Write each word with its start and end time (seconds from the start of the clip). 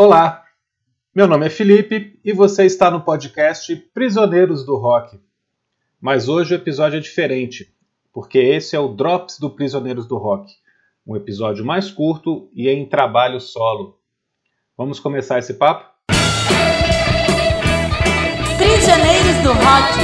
Olá, 0.00 0.44
meu 1.12 1.26
nome 1.26 1.46
é 1.46 1.50
Felipe 1.50 2.20
e 2.24 2.32
você 2.32 2.64
está 2.64 2.88
no 2.88 3.00
podcast 3.00 3.74
Prisioneiros 3.92 4.64
do 4.64 4.76
Rock. 4.76 5.18
Mas 6.00 6.28
hoje 6.28 6.54
o 6.54 6.56
episódio 6.56 6.98
é 6.98 7.00
diferente, 7.00 7.74
porque 8.12 8.38
esse 8.38 8.76
é 8.76 8.78
o 8.78 8.94
Drops 8.94 9.40
do 9.40 9.50
Prisioneiros 9.50 10.06
do 10.06 10.16
Rock, 10.16 10.52
um 11.04 11.16
episódio 11.16 11.64
mais 11.64 11.90
curto 11.90 12.48
e 12.54 12.68
em 12.68 12.88
trabalho 12.88 13.40
solo. 13.40 13.98
Vamos 14.76 15.00
começar 15.00 15.40
esse 15.40 15.54
papo? 15.54 15.84
Prisioneiros 18.56 19.42
do 19.42 19.52
Rock. 19.52 19.98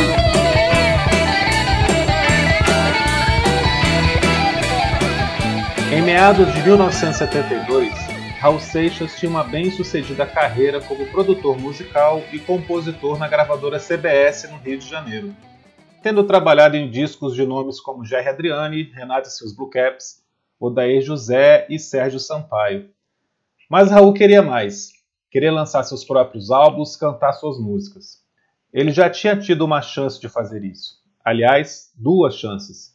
Em 5.97 6.03
meados 6.03 6.53
de 6.53 6.63
1972, 6.65 8.04
Raul 8.45 8.61
Seixas 8.61 9.17
tinha 9.17 9.31
uma 9.31 9.43
bem-sucedida 9.43 10.27
carreira 10.27 10.79
como 10.79 11.11
produtor 11.11 11.59
musical 11.59 12.23
e 12.31 12.39
compositor 12.39 13.19
na 13.19 13.27
gravadora 13.27 13.81
CBS 13.81 14.51
no 14.51 14.59
Rio 14.59 14.79
de 14.79 14.87
Janeiro, 14.87 15.35
tendo 16.03 16.23
trabalhado 16.25 16.77
em 16.77 16.91
discos 16.91 17.35
de 17.35 17.47
nomes 17.47 17.81
como 17.81 18.05
Jerry 18.05 18.29
Adriani, 18.29 18.83
Renato 18.93 19.29
e 19.29 19.33
seus 19.33 19.57
Blue 19.57 19.71
Caps, 19.71 20.23
Odair 20.61 21.01
José 21.01 21.67
e 21.71 21.79
Sérgio 21.79 22.21
Sampaio. 22.21 22.91
Mas 23.67 23.91
Raul 23.91 24.13
queria 24.13 24.43
mais, 24.43 24.91
queria 25.31 25.51
lançar 25.51 25.83
seus 25.83 26.05
próprios 26.05 26.51
álbuns, 26.51 26.97
cantar 26.97 27.33
suas 27.33 27.59
músicas. 27.59 28.19
Ele 28.71 28.91
já 28.91 29.09
tinha 29.09 29.39
tido 29.39 29.65
uma 29.65 29.81
chance 29.81 30.21
de 30.21 30.29
fazer 30.29 30.63
isso. 30.65 30.99
Aliás, 31.25 31.91
duas 31.97 32.37
chances. 32.37 32.95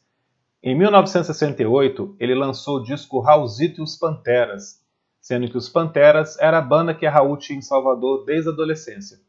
Em 0.62 0.78
1968, 0.78 2.18
ele 2.20 2.36
lançou 2.36 2.78
o 2.78 2.84
disco 2.84 3.20
Raulzito 3.20 3.82
e 3.82 3.84
os 3.84 3.96
Panteras, 3.96 4.79
sendo 5.22 5.50
que 5.50 5.58
os 5.58 5.70
Panteras 5.70 6.38
era 6.40 6.58
a 6.58 6.62
banda 6.62 6.94
que 6.94 7.08
Raul 7.08 7.38
tinha 7.38 7.60
em 7.60 7.62
Salvador 7.62 8.26
desde 8.26 8.50
a 8.50 8.54
adolescência. 8.54 9.20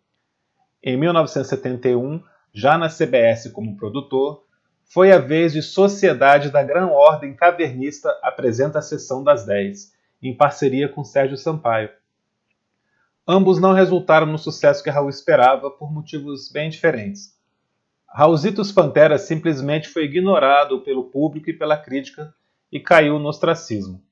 Em 0.83 0.97
1971, 0.97 2.23
já 2.53 2.79
na 2.79 2.89
CBS 2.89 3.51
como 3.53 3.77
produtor, 3.77 4.45
foi 4.85 5.13
a 5.13 5.19
vez 5.19 5.53
de 5.53 5.63
Sociedade 5.63 6.51
da 6.51 6.63
Gran 6.63 6.87
Ordem 6.87 7.35
Cavernista 7.35 8.11
apresenta 8.23 8.79
a 8.79 8.83
Sessão 8.83 9.23
das 9.23 9.45
10, 9.47 9.93
em 10.23 10.37
parceria 10.37 10.89
com 10.89 11.05
Sérgio 11.05 11.37
Sampaio. 11.37 11.91
Ambos 13.27 13.61
não 13.61 13.73
resultaram 13.73 14.27
no 14.27 14.39
sucesso 14.39 14.83
que 14.83 14.91
Raul 14.91 15.09
esperava 15.09 15.71
por 15.71 15.93
motivos 15.93 16.51
bem 16.51 16.69
diferentes. 16.69 17.39
Raulzitos 18.09 18.73
Pantera 18.73 19.19
simplesmente 19.19 19.89
foi 19.89 20.05
ignorado 20.05 20.81
pelo 20.81 21.05
público 21.05 21.49
e 21.49 21.57
pela 21.57 21.77
crítica 21.77 22.35
e 22.73 22.81
caiu 22.81 23.21
no 23.21 23.29
ostracismo. 23.29 24.03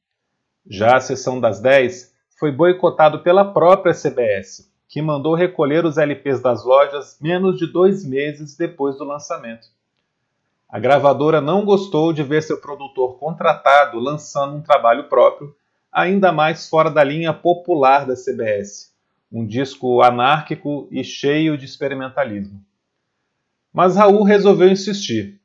Já 0.71 0.97
a 0.97 1.01
sessão 1.01 1.41
das 1.41 1.61
10 1.61 2.15
foi 2.39 2.53
boicotado 2.53 3.21
pela 3.21 3.53
própria 3.55 3.95
CBS, 3.95 4.71
que 4.87 5.01
mandou 5.01 5.35
recolher 5.35 5.87
os 5.87 5.97
LPs 5.97 6.41
das 6.41 6.63
lojas 6.63 7.17
menos 7.23 7.59
de 7.59 7.67
dois 7.67 8.05
meses 8.05 8.55
depois 8.55 8.99
do 8.99 9.05
lançamento. 9.05 9.69
A 10.69 10.79
gravadora 10.79 11.41
não 11.41 11.65
gostou 11.65 12.13
de 12.13 12.23
ver 12.23 12.43
seu 12.43 12.61
produtor 12.61 13.19
contratado 13.19 13.99
lançando 13.99 14.57
um 14.57 14.61
trabalho 14.61 15.09
próprio, 15.09 15.57
ainda 15.91 16.31
mais 16.31 16.69
fora 16.69 16.91
da 16.91 17.03
linha 17.03 17.33
popular 17.33 18.05
da 18.05 18.15
CBS, 18.15 18.93
um 19.33 19.47
disco 19.47 20.03
anárquico 20.03 20.87
e 20.91 21.03
cheio 21.03 21.57
de 21.57 21.65
experimentalismo. 21.65 22.63
Mas 23.73 23.97
Raul 23.97 24.23
resolveu 24.23 24.69
insistir. 24.69 25.41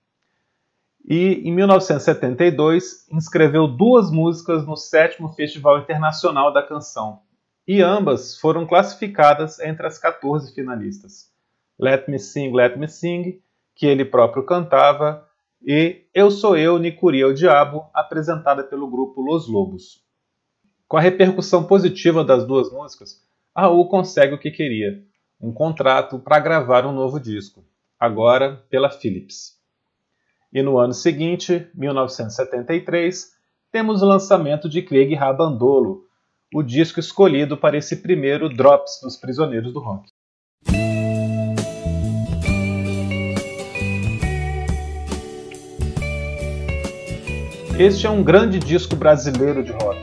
E, 1.05 1.41
em 1.43 1.51
1972, 1.51 3.07
inscreveu 3.11 3.67
duas 3.67 4.09
músicas 4.09 4.65
no 4.65 4.77
sétimo 4.77 5.29
Festival 5.29 5.79
Internacional 5.79 6.53
da 6.53 6.63
Canção, 6.63 7.19
e 7.67 7.81
ambas 7.81 8.37
foram 8.39 8.65
classificadas 8.65 9.59
entre 9.59 9.85
as 9.85 9.97
14 9.97 10.53
finalistas. 10.53 11.29
Let 11.77 12.07
Me 12.07 12.19
Sing, 12.19 12.53
Let 12.53 12.77
Me 12.77 12.87
Sing, 12.87 13.41
que 13.75 13.85
ele 13.85 14.05
próprio 14.05 14.45
cantava, 14.45 15.27
e 15.65 16.05
Eu 16.13 16.31
Sou 16.31 16.57
Eu, 16.57 16.77
Nicuria 16.77 17.27
o 17.27 17.33
Diabo, 17.33 17.85
apresentada 17.93 18.63
pelo 18.63 18.89
grupo 18.89 19.21
Los 19.21 19.47
Lobos. 19.47 20.01
Com 20.87 20.97
a 20.97 21.01
repercussão 21.01 21.65
positiva 21.65 22.23
das 22.23 22.45
duas 22.45 22.71
músicas, 22.71 23.21
Raul 23.55 23.87
consegue 23.89 24.35
o 24.35 24.39
que 24.39 24.51
queria: 24.51 25.03
um 25.39 25.51
contrato 25.51 26.19
para 26.19 26.39
gravar 26.39 26.85
um 26.85 26.93
novo 26.93 27.19
disco 27.19 27.63
agora 27.99 28.63
pela 28.69 28.89
Philips. 28.89 29.62
E 30.53 30.61
no 30.61 30.77
ano 30.77 30.93
seguinte, 30.93 31.67
1973, 31.73 33.31
temos 33.71 34.03
o 34.03 34.05
lançamento 34.05 34.69
de 34.69 34.83
Craig 34.83 35.15
Rabandolo, 35.15 36.03
o 36.53 36.61
disco 36.61 36.99
escolhido 36.99 37.57
para 37.57 37.75
esse 37.75 38.03
primeiro 38.03 38.47
Drops 38.47 38.99
dos 39.01 39.17
Prisioneiros 39.17 39.73
do 39.73 39.79
Rock. 39.79 40.07
Este 47.79 48.05
é 48.05 48.09
um 48.11 48.23
grande 48.23 48.59
disco 48.59 48.95
brasileiro 48.95 49.63
de 49.63 49.71
rock. 49.71 49.99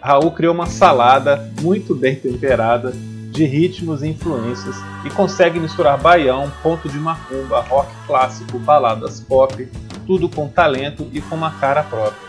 Raul 0.00 0.30
criou 0.30 0.54
uma 0.54 0.66
salada 0.66 1.52
muito 1.60 1.96
bem 1.96 2.14
temperada 2.14 2.92
de 3.30 3.44
ritmos 3.44 4.02
e 4.02 4.08
influências 4.08 4.76
e 5.04 5.10
consegue 5.10 5.60
misturar 5.60 5.96
baião, 5.96 6.50
ponto 6.62 6.88
de 6.88 6.98
macumba, 6.98 7.60
rock 7.60 7.90
clássico, 8.06 8.58
baladas 8.58 9.20
pop, 9.20 9.68
tudo 10.04 10.28
com 10.28 10.48
talento 10.48 11.06
e 11.12 11.20
com 11.20 11.36
uma 11.36 11.52
cara 11.52 11.82
própria. 11.84 12.28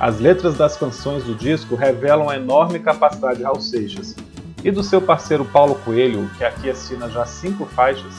As 0.00 0.18
letras 0.18 0.56
das 0.56 0.76
canções 0.76 1.22
do 1.22 1.34
disco 1.34 1.76
revelam 1.76 2.28
a 2.28 2.36
enorme 2.36 2.80
capacidade 2.80 3.38
de 3.38 3.44
Raul 3.44 3.60
Seixas 3.60 4.16
e 4.64 4.70
do 4.72 4.82
seu 4.82 5.00
parceiro 5.00 5.44
Paulo 5.44 5.76
Coelho, 5.76 6.28
que 6.36 6.44
aqui 6.44 6.68
assina 6.68 7.08
já 7.08 7.24
cinco 7.24 7.64
faixas, 7.66 8.14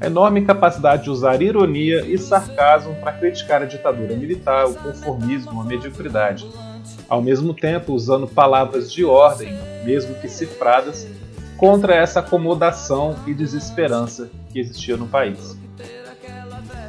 a 0.00 0.06
enorme 0.06 0.44
capacidade 0.44 1.04
de 1.04 1.10
usar 1.10 1.40
ironia 1.40 2.04
e 2.04 2.18
sarcasmo 2.18 2.94
para 2.96 3.12
criticar 3.12 3.62
a 3.62 3.64
ditadura 3.64 4.14
militar, 4.14 4.66
o 4.66 4.74
conformismo, 4.74 5.62
a 5.62 5.64
mediocridade 5.64 6.46
ao 7.14 7.22
mesmo 7.22 7.54
tempo 7.54 7.92
usando 7.92 8.26
palavras 8.26 8.92
de 8.92 9.04
ordem, 9.04 9.56
mesmo 9.84 10.16
que 10.16 10.28
cifradas, 10.28 11.06
contra 11.56 11.94
essa 11.94 12.18
acomodação 12.18 13.14
e 13.24 13.32
desesperança 13.32 14.28
que 14.50 14.58
existia 14.58 14.96
no 14.96 15.06
país. 15.06 15.56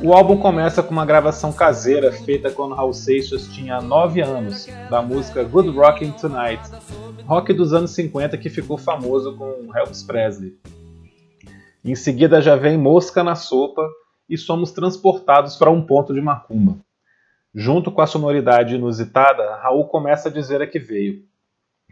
O 0.01 0.13
álbum 0.13 0.37
começa 0.37 0.81
com 0.81 0.91
uma 0.91 1.05
gravação 1.05 1.53
caseira 1.53 2.11
feita 2.11 2.49
quando 2.49 2.73
Raul 2.73 2.91
Seixas 2.91 3.47
tinha 3.47 3.79
9 3.79 4.21
anos, 4.21 4.67
da 4.89 4.99
música 4.99 5.43
Good 5.43 5.69
Rockin' 5.69 6.11
Tonight, 6.11 6.63
rock 7.25 7.53
dos 7.53 7.71
anos 7.71 7.91
50 7.91 8.35
que 8.39 8.49
ficou 8.49 8.79
famoso 8.79 9.37
com 9.37 9.69
Elvis 9.75 10.01
Presley. 10.01 10.55
Em 11.83 11.93
seguida 11.93 12.41
já 12.41 12.55
vem 12.55 12.79
Mosca 12.79 13.23
na 13.23 13.35
Sopa 13.35 13.87
e 14.27 14.35
somos 14.39 14.71
transportados 14.71 15.55
para 15.55 15.69
um 15.69 15.83
ponto 15.83 16.15
de 16.15 16.19
macumba. 16.19 16.84
Junto 17.57 17.89
com 17.89 18.01
a 18.01 18.07
sonoridade 18.07 18.75
inusitada, 18.75 19.55
Raul 19.55 19.87
começa 19.87 20.27
a 20.27 20.31
dizer 20.31 20.61
a 20.61 20.67
que 20.67 20.77
veio. 20.77 21.23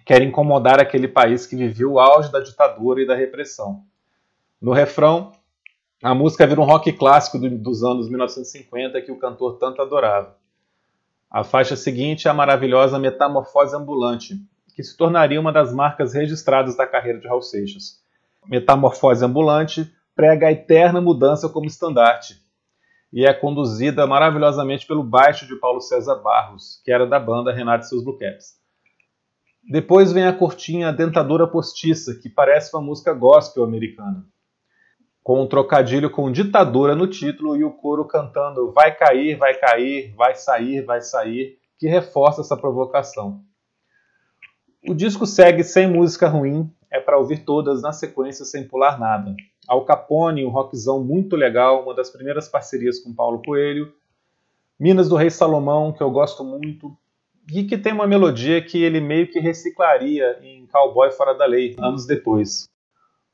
Quer 0.05 0.21
incomodar 0.21 0.81
aquele 0.81 1.07
país 1.07 1.47
que 1.47 1.55
viveu 1.55 1.93
o 1.93 1.99
auge 2.01 2.29
da 2.29 2.41
ditadura 2.41 3.01
e 3.01 3.07
da 3.07 3.15
repressão. 3.15 3.85
No 4.61 4.73
refrão, 4.73 5.31
a 6.03 6.13
música 6.13 6.45
vira 6.45 6.59
um 6.59 6.65
rock 6.65 6.91
clássico 6.91 7.39
dos 7.39 7.81
anos 7.81 8.09
1950 8.09 9.01
que 9.03 9.11
o 9.13 9.17
cantor 9.17 9.57
tanto 9.57 9.81
adorava. 9.81 10.35
A 11.31 11.45
faixa 11.45 11.77
seguinte 11.77 12.27
é 12.27 12.31
a 12.31 12.33
maravilhosa 12.33 12.99
Metamorfose 12.99 13.73
Ambulante, 13.73 14.35
que 14.75 14.83
se 14.83 14.97
tornaria 14.97 15.39
uma 15.39 15.53
das 15.53 15.73
marcas 15.73 16.13
registradas 16.13 16.75
da 16.75 16.85
carreira 16.85 17.21
de 17.21 17.27
Raul 17.29 17.41
Seixas. 17.41 18.03
Metamorfose 18.45 19.23
Ambulante 19.23 19.89
prega 20.13 20.47
a 20.47 20.51
eterna 20.51 20.99
mudança 20.99 21.47
como 21.47 21.67
estandarte, 21.67 22.42
e 23.13 23.27
é 23.27 23.31
conduzida 23.31 24.07
maravilhosamente 24.07 24.87
pelo 24.87 25.03
baixo 25.03 25.45
de 25.45 25.55
Paulo 25.57 25.79
César 25.79 26.15
Barros, 26.15 26.81
que 26.83 26.91
era 26.91 27.05
da 27.05 27.19
banda 27.19 27.53
Renato 27.53 27.85
e 27.85 27.87
seus 27.87 28.03
Blue 28.03 28.17
Caps. 28.17 28.55
Depois 29.69 30.11
vem 30.11 30.25
a 30.25 30.33
cortinha 30.33 30.91
Dentadura 30.91 31.47
Postiça, 31.47 32.15
que 32.19 32.27
parece 32.27 32.75
uma 32.75 32.81
música 32.81 33.13
gospel 33.13 33.63
americana, 33.63 34.25
com 35.21 35.43
um 35.43 35.47
trocadilho 35.47 36.09
com 36.09 36.31
ditadura 36.31 36.95
no 36.95 37.05
título 37.05 37.55
e 37.55 37.63
o 37.63 37.71
coro 37.71 38.03
cantando 38.05 38.71
vai 38.71 38.93
cair, 38.93 39.37
vai 39.37 39.53
cair, 39.53 40.11
vai 40.15 40.33
sair, 40.33 40.83
vai 40.83 40.99
sair, 40.99 41.59
que 41.77 41.87
reforça 41.87 42.41
essa 42.41 42.57
provocação. 42.57 43.41
O 44.89 44.93
disco 44.95 45.27
segue 45.27 45.63
sem 45.63 45.87
música 45.87 46.27
ruim, 46.27 46.69
é 46.91 46.99
para 46.99 47.19
ouvir 47.19 47.45
todas 47.45 47.83
na 47.83 47.93
sequência 47.93 48.43
sem 48.43 48.67
pular 48.67 48.99
nada. 48.99 49.35
Al 49.67 49.85
Capone, 49.85 50.45
um 50.45 50.49
rockzão 50.49 51.03
muito 51.03 51.35
legal, 51.35 51.83
uma 51.83 51.93
das 51.93 52.09
primeiras 52.09 52.47
parcerias 52.47 52.99
com 52.99 53.13
Paulo 53.13 53.41
Coelho. 53.41 53.93
Minas 54.79 55.07
do 55.07 55.15
Rei 55.15 55.29
Salomão, 55.29 55.93
que 55.93 56.01
eu 56.01 56.11
gosto 56.11 56.43
muito, 56.43 56.95
e 57.51 57.63
que 57.63 57.77
tem 57.77 57.93
uma 57.93 58.07
melodia 58.07 58.61
que 58.61 58.81
ele 58.81 58.99
meio 58.99 59.27
que 59.27 59.39
reciclaria 59.39 60.39
em 60.41 60.65
Cowboy 60.67 61.11
Fora 61.11 61.33
da 61.33 61.45
Lei, 61.45 61.75
anos 61.79 62.05
depois. 62.05 62.67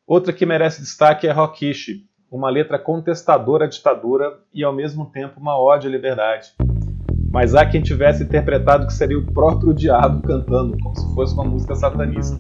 Outra 0.06 0.34
que 0.34 0.46
merece 0.46 0.81
destaque 0.81 1.28
é 1.28 1.31
Rockish, 1.31 2.04
uma 2.31 2.50
letra 2.50 2.78
contestadora 2.78 3.66
à 3.66 3.68
ditadura 3.68 4.40
e 4.54 4.64
ao 4.64 4.74
mesmo 4.74 5.06
tempo 5.08 5.40
uma 5.40 5.60
ode 5.60 5.88
à 5.88 5.90
liberdade. 5.90 6.54
Mas 7.31 7.54
há 7.54 7.66
quem 7.66 7.81
tivesse 7.81 8.24
interpretado 8.24 8.88
que 8.88 8.94
seria 8.94 9.18
o 9.18 9.26
próprio 9.31 9.74
diabo 9.74 10.22
cantando, 10.28 10.78
como 10.80 10.96
se 10.96 11.14
fosse 11.14 11.34
uma 11.34 11.44
música 11.44 11.76
satanista. 11.76 12.38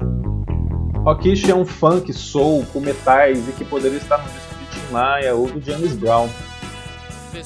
Rockish 1.03 1.49
é 1.49 1.55
um 1.55 1.65
funk 1.65 2.11
soul 2.13 2.65
com 2.71 2.79
metais 2.79 3.47
e 3.47 3.51
que 3.51 3.63
poderia 3.65 3.97
estar 3.97 4.17
no 4.17 4.25
disco 4.25 4.55
de 4.55 4.65
Tim 4.79 4.91
Maia 4.91 5.33
ou 5.33 5.47
do 5.47 5.61
James 5.61 5.93
Brown. 5.93 6.29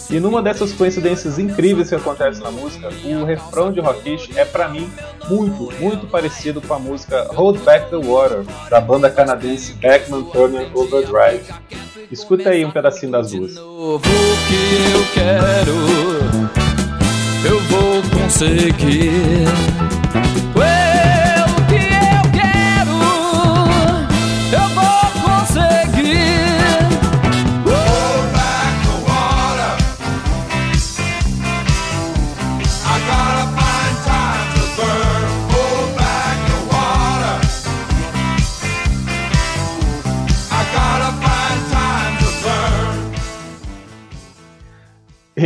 E 0.09 0.19
numa 0.19 0.41
dessas 0.41 0.71
coincidências 0.71 1.37
incríveis 1.37 1.89
que 1.89 1.95
acontecem 1.95 2.41
na 2.41 2.51
música, 2.51 2.89
o 3.03 3.25
refrão 3.25 3.71
de 3.71 3.79
Rockish 3.79 4.29
é 4.35 4.45
para 4.45 4.67
mim 4.69 4.91
muito, 5.29 5.71
muito 5.79 6.07
parecido 6.07 6.61
com 6.61 6.73
a 6.73 6.79
música 6.79 7.27
Hold 7.33 7.59
Back 7.63 7.89
the 7.89 7.97
Water 7.97 8.43
da 8.69 8.79
banda 8.81 9.09
canadense 9.09 9.73
Beckman 9.73 10.23
Turner 10.23 10.67
Overdrive. 10.73 11.43
Escuta 12.11 12.49
aí 12.49 12.65
um 12.65 12.71
pedacinho 12.71 13.11
das 13.11 13.31
duas. 13.31 13.53
Que 13.53 13.59
eu 13.59 15.05
quero, 15.13 15.71
eu 17.45 17.59
vou 17.61 18.01
conseguir. 18.21 19.43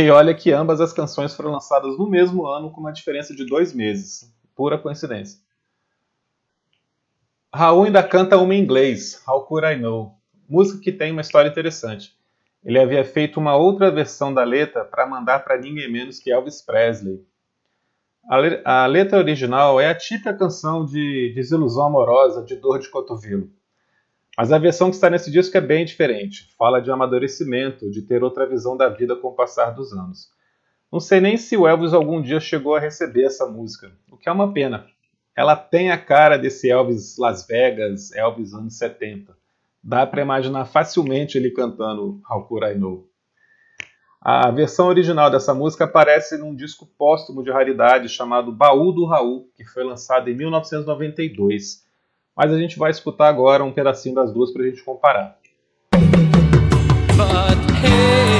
E 0.00 0.10
olha 0.10 0.32
que 0.32 0.52
ambas 0.52 0.80
as 0.80 0.92
canções 0.92 1.34
foram 1.34 1.50
lançadas 1.50 1.98
no 1.98 2.08
mesmo 2.08 2.46
ano, 2.46 2.70
com 2.70 2.80
uma 2.80 2.92
diferença 2.92 3.34
de 3.34 3.44
dois 3.44 3.74
meses. 3.74 4.32
Pura 4.54 4.78
coincidência. 4.78 5.40
Raul 7.52 7.82
ainda 7.82 8.00
canta 8.00 8.38
uma 8.38 8.54
em 8.54 8.62
inglês, 8.62 9.20
How 9.26 9.44
Could 9.44 9.66
I 9.66 9.76
Know? 9.76 10.14
Música 10.48 10.80
que 10.80 10.92
tem 10.92 11.10
uma 11.10 11.20
história 11.20 11.48
interessante. 11.48 12.16
Ele 12.64 12.78
havia 12.78 13.04
feito 13.04 13.40
uma 13.40 13.56
outra 13.56 13.90
versão 13.90 14.32
da 14.32 14.44
letra 14.44 14.84
para 14.84 15.04
mandar 15.04 15.40
para 15.40 15.58
ninguém 15.58 15.90
menos 15.90 16.20
que 16.20 16.30
Elvis 16.30 16.62
Presley. 16.62 17.26
A, 18.64 18.86
letra 18.86 19.18
original 19.18 19.80
é 19.80 19.88
a 19.88 19.96
típica 19.96 20.32
canção 20.32 20.84
de 20.84 21.32
desilusão 21.34 21.86
amorosa, 21.86 22.44
de 22.44 22.54
dor 22.54 22.78
de 22.78 22.88
cotovelo. 22.88 23.50
Mas 24.38 24.52
a 24.52 24.58
versão 24.58 24.88
que 24.88 24.94
está 24.94 25.10
nesse 25.10 25.32
disco 25.32 25.56
é 25.56 25.60
bem 25.60 25.84
diferente. 25.84 26.48
Fala 26.56 26.80
de 26.80 26.92
amadurecimento, 26.92 27.90
de 27.90 28.02
ter 28.02 28.22
outra 28.22 28.46
visão 28.46 28.76
da 28.76 28.88
vida 28.88 29.16
com 29.16 29.26
o 29.26 29.34
passar 29.34 29.72
dos 29.72 29.92
anos. 29.92 30.28
Não 30.92 31.00
sei 31.00 31.20
nem 31.20 31.36
se 31.36 31.56
o 31.56 31.66
Elvis 31.66 31.92
algum 31.92 32.22
dia 32.22 32.38
chegou 32.38 32.76
a 32.76 32.78
receber 32.78 33.24
essa 33.24 33.48
música, 33.48 33.90
o 34.08 34.16
que 34.16 34.28
é 34.28 34.32
uma 34.32 34.52
pena. 34.52 34.86
Ela 35.36 35.56
tem 35.56 35.90
a 35.90 35.98
cara 35.98 36.38
desse 36.38 36.70
Elvis 36.70 37.18
Las 37.18 37.48
Vegas, 37.48 38.12
Elvis 38.12 38.54
anos 38.54 38.78
70. 38.78 39.36
Dá 39.82 40.06
para 40.06 40.22
imaginar 40.22 40.66
facilmente 40.66 41.36
ele 41.36 41.50
cantando 41.50 42.20
How 42.30 42.44
Could 42.46 42.64
I 42.64 42.74
Know. 42.76 43.08
A 44.20 44.52
versão 44.52 44.86
original 44.86 45.32
dessa 45.32 45.52
música 45.52 45.82
aparece 45.82 46.38
num 46.38 46.54
disco 46.54 46.86
póstumo 46.96 47.42
de 47.42 47.50
raridade 47.50 48.08
chamado 48.08 48.52
Baú 48.52 48.92
do 48.92 49.04
Raul, 49.04 49.50
que 49.56 49.64
foi 49.64 49.82
lançado 49.82 50.30
em 50.30 50.36
1992 50.36 51.87
mas 52.38 52.52
a 52.52 52.58
gente 52.58 52.78
vai 52.78 52.92
escutar 52.92 53.26
agora 53.26 53.64
um 53.64 53.72
pedacinho 53.72 54.14
das 54.14 54.32
duas 54.32 54.52
para 54.52 54.62
a 54.62 54.66
gente 54.66 54.84
comparar. 54.84 55.36
But, 57.16 57.58
hey. 57.84 58.37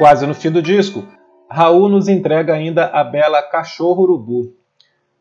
Quase 0.00 0.26
no 0.26 0.34
fim 0.34 0.50
do 0.50 0.62
disco, 0.62 1.06
Raul 1.50 1.90
nos 1.90 2.08
entrega 2.08 2.54
ainda 2.54 2.86
a 2.86 3.04
bela 3.04 3.42
Cachorro 3.42 4.04
Urubu, 4.04 4.56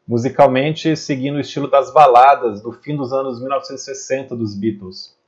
musicalmente 0.07 0.95
seguindo 0.95 1.35
o 1.35 1.39
estilo 1.41 1.69
das 1.69 1.93
baladas 1.93 2.61
do 2.61 2.71
fim 2.71 2.95
dos 2.95 3.11
anos 3.11 3.41
1960 3.41 4.37
dos 4.37 4.55
Beatles. 4.55 5.18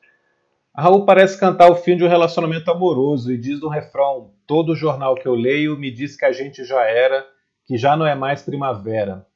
Raul 0.75 1.06
parece 1.06 1.38
cantar 1.38 1.69
o 1.69 1.75
fim 1.75 1.97
de 1.97 2.03
um 2.03 2.07
relacionamento 2.07 2.71
amoroso 2.71 3.31
e 3.31 3.38
diz 3.38 3.59
no 3.59 3.68
refrão: 3.68 4.31
Todo 4.47 4.75
jornal 4.75 5.15
que 5.15 5.27
eu 5.27 5.35
leio 5.35 5.77
me 5.77 5.91
diz 5.91 6.15
que 6.15 6.23
a 6.23 6.31
gente 6.31 6.63
já 6.63 6.83
era, 6.83 7.25
que 7.65 7.77
já 7.77 7.97
não 7.97 8.06
é 8.06 8.15
mais 8.15 8.41
primavera. 8.41 9.27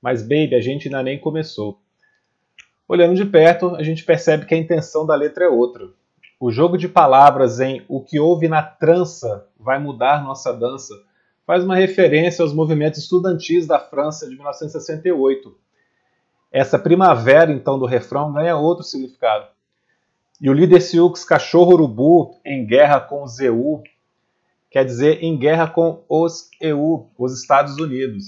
Mas, 0.00 0.22
baby, 0.22 0.54
a 0.54 0.60
gente 0.60 0.86
ainda 0.86 1.02
nem 1.02 1.18
começou. 1.18 1.80
Olhando 2.88 3.14
de 3.14 3.24
perto, 3.24 3.74
a 3.74 3.82
gente 3.82 4.04
percebe 4.04 4.46
que 4.46 4.54
a 4.54 4.58
intenção 4.58 5.04
da 5.04 5.14
letra 5.14 5.44
é 5.44 5.48
outra. 5.48 5.88
O 6.38 6.50
jogo 6.50 6.78
de 6.78 6.88
palavras 6.88 7.60
em 7.60 7.84
O 7.88 8.02
que 8.02 8.18
houve 8.18 8.48
na 8.48 8.62
trança 8.62 9.46
vai 9.58 9.78
mudar 9.78 10.24
nossa 10.24 10.52
dança 10.52 10.94
faz 11.46 11.64
uma 11.64 11.74
referência 11.74 12.42
aos 12.42 12.54
movimentos 12.54 13.00
estudantis 13.00 13.66
da 13.66 13.78
França 13.78 14.28
de 14.28 14.36
1968. 14.36 15.52
Essa 16.52 16.78
primavera, 16.78 17.52
então, 17.52 17.78
do 17.78 17.86
refrão 17.86 18.32
ganha 18.32 18.56
outro 18.56 18.84
significado. 18.84 19.48
E 20.40 20.48
o 20.48 20.54
líder 20.54 20.80
Sioux 20.80 21.22
Cachorro 21.24 21.74
Urubu, 21.74 22.40
em 22.44 22.64
guerra 22.64 22.98
com 22.98 23.22
os 23.22 23.38
EU, 23.40 23.82
quer 24.70 24.84
dizer 24.84 25.22
em 25.22 25.36
guerra 25.36 25.68
com 25.68 26.02
os 26.08 26.48
EU, 26.60 27.10
os 27.18 27.38
Estados 27.38 27.76
Unidos. 27.76 28.24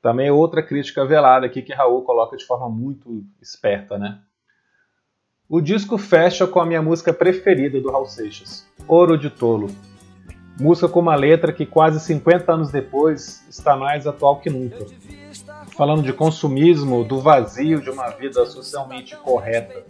Também 0.00 0.30
outra 0.30 0.62
crítica 0.62 1.04
velada 1.04 1.46
aqui 1.46 1.60
que 1.60 1.74
Raul 1.74 2.02
coloca 2.02 2.36
de 2.36 2.46
forma 2.46 2.68
muito 2.68 3.24
esperta, 3.42 3.98
né? 3.98 4.20
O 5.48 5.60
disco 5.60 5.98
fecha 5.98 6.46
com 6.46 6.60
a 6.60 6.66
minha 6.66 6.80
música 6.80 7.12
preferida 7.12 7.80
do 7.80 7.90
Raul 7.90 8.06
Seixas, 8.06 8.64
Ouro 8.86 9.18
de 9.18 9.28
Tolo. 9.28 9.68
Música 10.60 10.88
com 10.88 11.00
uma 11.00 11.16
letra 11.16 11.52
que 11.52 11.66
quase 11.66 11.98
50 11.98 12.52
anos 12.52 12.70
depois 12.70 13.44
está 13.48 13.76
mais 13.76 14.06
atual 14.06 14.38
que 14.38 14.50
nunca. 14.50 14.86
Falando 15.78 16.02
de 16.02 16.12
consumismo, 16.12 17.04
do 17.04 17.20
vazio 17.20 17.80
de 17.80 17.88
uma 17.88 18.08
vida 18.08 18.44
socialmente 18.46 19.16
correta. 19.16 19.84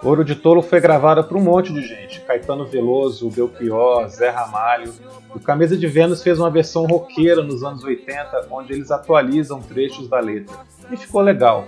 Ouro 0.00 0.24
de 0.24 0.36
Tolo 0.36 0.62
foi 0.62 0.80
gravada 0.80 1.24
por 1.24 1.36
um 1.36 1.40
monte 1.40 1.72
de 1.72 1.82
gente. 1.82 2.20
Caetano 2.20 2.64
Veloso, 2.64 3.28
Belchior, 3.28 4.08
Zé 4.08 4.30
Ramalho. 4.30 4.94
O 5.34 5.40
Camisa 5.40 5.76
de 5.76 5.88
Vênus 5.88 6.22
fez 6.22 6.38
uma 6.38 6.50
versão 6.50 6.86
roqueira 6.86 7.42
nos 7.42 7.64
anos 7.64 7.82
80, 7.82 8.46
onde 8.48 8.74
eles 8.74 8.92
atualizam 8.92 9.60
trechos 9.60 10.06
da 10.06 10.20
letra. 10.20 10.56
E 10.88 10.96
ficou 10.96 11.20
legal. 11.20 11.66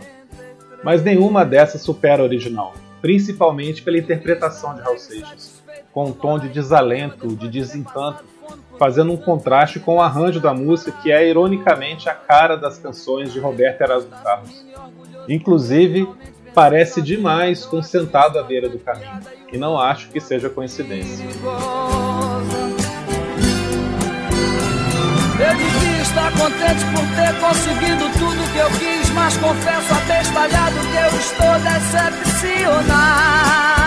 Mas 0.85 1.03
nenhuma 1.03 1.45
dessas 1.45 1.83
supera 1.83 2.23
a 2.23 2.25
original 2.25 2.73
principalmente 3.05 3.83
pela 3.83 3.99
interpretação 3.99 4.75
de 4.75 4.81
Raul 4.81 4.97
Seixas, 4.97 5.63
com 5.93 6.07
um 6.07 6.13
tom 6.13 6.39
de 6.39 6.49
desalento, 6.49 7.37
de 7.37 7.51
desencanto, 7.51 8.25
fazendo 8.79 9.13
um 9.13 9.17
contraste 9.17 9.81
com 9.81 9.97
o 9.97 10.01
arranjo 10.01 10.41
da 10.41 10.53
música 10.53 10.93
que 11.03 11.13
é 11.13 11.29
ironicamente 11.29 12.09
a 12.09 12.15
cara 12.15 12.57
das 12.57 12.79
canções 12.79 13.33
de 13.33 13.39
Roberto 13.39 13.81
Erasmo 13.81 14.11
Carlos. 14.23 14.65
Inclusive, 15.29 16.09
parece 16.55 17.03
demais 17.03 17.65
com 17.65 17.83
Sentado 17.83 18.39
à 18.39 18.43
beira 18.43 18.69
do 18.69 18.79
caminho, 18.79 19.21
e 19.53 19.59
não 19.59 19.79
acho 19.79 20.11
que 20.11 20.21
seja 20.21 20.49
coincidência. 20.49 21.27
Eu 25.37 25.53
devia 25.57 26.01
estar 26.01 26.31
contente 26.33 26.85
por 26.95 27.05
ter 27.17 27.35
conseguido 27.41 28.09
tudo 28.19 28.53
que 28.53 28.59
eu 28.59 28.71
quis, 28.79 29.11
mas 29.11 29.37
confesso 29.37 29.95
até 29.95 30.23
estalhado 30.23 30.77
que 30.77 30.97
eu 30.97 31.09
estou 31.19 31.59
decepcionado. 31.61 33.84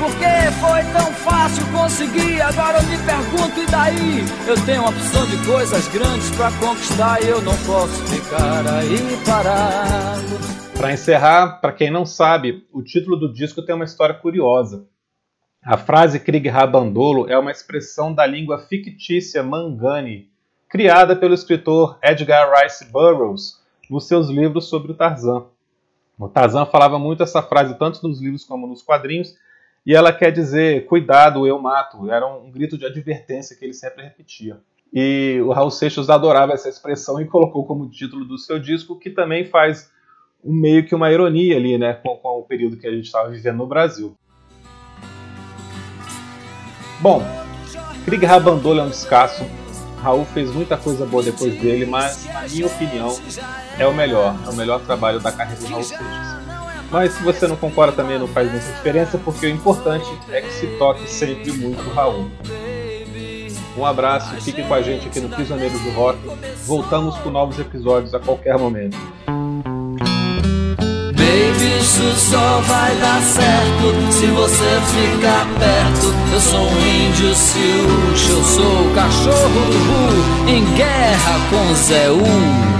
Porque 0.00 0.24
foi 0.60 0.82
tão 0.94 1.12
fácil 1.12 1.62
conseguir, 1.72 2.40
agora 2.40 2.78
eu 2.78 2.84
me 2.84 2.96
pergunto, 3.04 3.60
e 3.60 3.66
daí? 3.66 4.24
Eu 4.48 4.64
tenho 4.64 4.80
uma 4.80 4.88
opção 4.88 5.26
de 5.26 5.36
coisas 5.46 5.86
grandes 5.88 6.30
para 6.36 6.50
conquistar 6.52 7.22
e 7.22 7.28
eu 7.28 7.42
não 7.42 7.54
posso 7.66 8.02
ficar 8.06 8.66
aí 8.66 8.96
parado. 9.26 10.60
Para 10.74 10.94
encerrar, 10.94 11.60
para 11.60 11.72
quem 11.72 11.90
não 11.90 12.06
sabe, 12.06 12.66
o 12.72 12.82
título 12.82 13.14
do 13.14 13.30
disco 13.30 13.60
tem 13.60 13.74
uma 13.74 13.84
história 13.84 14.14
curiosa. 14.14 14.86
A 15.62 15.76
frase 15.76 16.18
Krieg 16.18 16.48
Rabandolo 16.48 17.28
é 17.28 17.38
uma 17.38 17.50
expressão 17.50 18.14
da 18.14 18.24
língua 18.24 18.58
fictícia 18.58 19.42
Mangani, 19.42 20.30
criada 20.70 21.14
pelo 21.14 21.34
escritor 21.34 21.98
Edgar 22.02 22.50
Rice 22.54 22.86
Burroughs 22.86 23.60
nos 23.90 24.08
seus 24.08 24.30
livros 24.30 24.70
sobre 24.70 24.92
o 24.92 24.94
Tarzan. 24.94 25.44
O 26.18 26.26
Tarzan 26.26 26.64
falava 26.64 26.98
muito 26.98 27.22
essa 27.22 27.42
frase 27.42 27.78
tanto 27.78 28.08
nos 28.08 28.22
livros 28.22 28.44
como 28.46 28.66
nos 28.66 28.82
quadrinhos, 28.82 29.36
e 29.84 29.94
ela 29.94 30.12
quer 30.12 30.30
dizer 30.30 30.86
cuidado, 30.86 31.46
eu 31.46 31.58
mato. 31.58 32.10
Era 32.10 32.26
um 32.26 32.50
grito 32.50 32.76
de 32.76 32.86
advertência 32.86 33.56
que 33.56 33.64
ele 33.64 33.74
sempre 33.74 34.04
repetia. 34.04 34.58
E 34.92 35.40
o 35.44 35.52
Raul 35.52 35.70
Seixas 35.70 36.10
adorava 36.10 36.52
essa 36.52 36.68
expressão 36.68 37.20
e 37.20 37.24
colocou 37.24 37.64
como 37.64 37.88
título 37.88 38.24
do 38.24 38.36
seu 38.36 38.58
disco, 38.58 38.98
que 38.98 39.10
também 39.10 39.44
faz 39.44 39.90
um, 40.44 40.52
meio 40.52 40.84
que 40.84 40.94
uma 40.94 41.10
ironia 41.10 41.56
ali, 41.56 41.78
né, 41.78 41.94
com, 41.94 42.16
com 42.16 42.40
o 42.40 42.42
período 42.42 42.76
que 42.76 42.86
a 42.86 42.90
gente 42.90 43.04
estava 43.04 43.30
vivendo 43.30 43.58
no 43.58 43.66
Brasil. 43.66 44.16
Bom, 47.00 47.22
Krieg 48.04 48.26
Rabandolo 48.26 48.80
é 48.80 48.82
um 48.82 48.90
descasso. 48.90 49.44
Raul 50.02 50.24
fez 50.24 50.50
muita 50.50 50.76
coisa 50.76 51.06
boa 51.06 51.22
depois 51.22 51.58
dele, 51.60 51.86
mas, 51.86 52.26
na 52.26 52.48
minha 52.48 52.66
opinião, 52.66 53.16
é 53.78 53.86
o 53.86 53.94
melhor. 53.94 54.34
É 54.46 54.50
o 54.50 54.54
melhor 54.54 54.80
trabalho 54.80 55.20
da 55.20 55.30
carreira 55.30 55.60
do 55.60 55.66
Raul 55.68 55.84
Seixas. 55.84 56.29
Mas 56.90 57.12
se 57.12 57.22
você 57.22 57.46
não 57.46 57.56
concorda 57.56 57.92
também 57.92 58.18
não 58.18 58.26
faz 58.26 58.50
muita 58.50 58.66
diferença, 58.72 59.16
porque 59.18 59.46
o 59.46 59.48
importante 59.48 60.06
é 60.30 60.40
que 60.40 60.52
se 60.52 60.66
toque 60.78 61.08
sempre 61.08 61.52
muito 61.52 61.88
Raul. 61.90 62.28
Um 63.76 63.86
abraço, 63.86 64.34
fique 64.42 64.62
com 64.64 64.74
a 64.74 64.82
gente 64.82 65.06
aqui 65.06 65.20
no 65.20 65.28
Prisioneiros 65.28 65.80
do 65.80 65.90
Rock. 65.90 66.18
Voltamos 66.66 67.16
com 67.18 67.30
novos 67.30 67.58
episódios 67.58 68.12
a 68.12 68.18
qualquer 68.18 68.58
momento. 68.58 68.98
Baby, 71.14 71.78
isso 71.80 72.12
só 72.30 72.60
vai 72.60 72.96
dar 72.96 73.22
certo 73.22 74.12
se 74.12 74.26
você 74.26 74.80
ficar 74.90 75.46
perto. 75.58 76.12
Eu 76.34 76.40
sou 76.40 76.60
um 76.60 76.80
índio 76.86 77.34
Siúcho, 77.34 78.32
eu 78.32 78.42
sou 78.42 78.86
o 78.86 78.94
cachorro 78.94 79.60
do 79.70 80.50
em 80.50 80.64
guerra 80.74 81.38
com 81.50 81.74
Zé 81.74 82.10
U. 82.10 82.79